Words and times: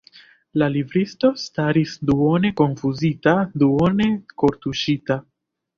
La 0.61 0.69
libristo 0.75 1.29
staris 1.43 1.93
duone 2.11 2.53
konfuzita, 2.63 3.39
duone 3.65 4.13
kortuŝita. 4.45 5.25